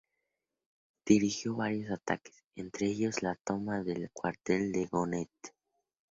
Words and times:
Dirigió 1.05 1.55
varios 1.57 1.91
ataques, 1.91 2.43
entre 2.55 2.87
ellos 2.87 3.21
la 3.21 3.35
toma 3.45 3.83
del 3.83 4.09
cuartel 4.11 4.71
de 4.71 4.87
Gonnet. 4.87 5.29